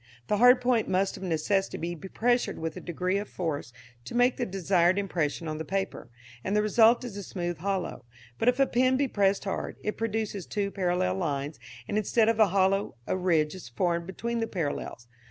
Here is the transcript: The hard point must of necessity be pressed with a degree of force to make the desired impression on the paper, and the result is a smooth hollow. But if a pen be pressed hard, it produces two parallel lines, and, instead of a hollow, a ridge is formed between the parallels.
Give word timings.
The 0.29 0.37
hard 0.37 0.61
point 0.61 0.87
must 0.89 1.15
of 1.15 1.21
necessity 1.21 1.77
be 1.93 2.09
pressed 2.09 2.51
with 2.55 2.75
a 2.75 2.79
degree 2.81 3.19
of 3.19 3.29
force 3.29 3.71
to 4.05 4.15
make 4.15 4.35
the 4.37 4.47
desired 4.47 4.97
impression 4.97 5.47
on 5.47 5.59
the 5.59 5.63
paper, 5.63 6.09
and 6.43 6.55
the 6.55 6.63
result 6.63 7.03
is 7.03 7.15
a 7.17 7.21
smooth 7.21 7.59
hollow. 7.59 8.05
But 8.39 8.49
if 8.49 8.59
a 8.59 8.65
pen 8.65 8.97
be 8.97 9.07
pressed 9.07 9.43
hard, 9.43 9.77
it 9.83 9.97
produces 9.97 10.47
two 10.47 10.71
parallel 10.71 11.17
lines, 11.17 11.59
and, 11.87 11.99
instead 11.99 12.29
of 12.29 12.39
a 12.39 12.47
hollow, 12.47 12.95
a 13.05 13.15
ridge 13.15 13.53
is 13.53 13.69
formed 13.69 14.07
between 14.07 14.39
the 14.39 14.47
parallels. 14.47 15.07